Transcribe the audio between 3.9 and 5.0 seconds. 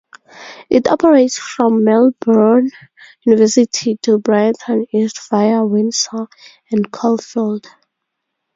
to Brighton